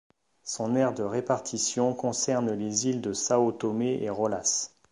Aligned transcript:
Son 0.41 0.73
aire 0.75 0.95
de 0.95 1.03
répartition 1.03 1.93
concerne 1.93 2.51
les 2.53 2.87
îles 2.87 3.01
de 3.01 3.13
São 3.13 3.55
Tomé 3.55 4.01
et 4.01 4.09
Rolas. 4.09 4.71